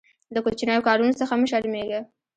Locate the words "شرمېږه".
1.51-2.01